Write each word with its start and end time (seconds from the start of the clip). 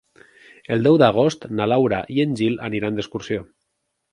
El 0.75 0.87
deu 0.87 0.95
d'agost 1.01 1.45
na 1.59 1.67
Laura 1.73 1.99
i 2.17 2.25
en 2.25 2.33
Gil 2.41 2.59
aniran 2.71 2.99
d'excursió. 2.99 3.45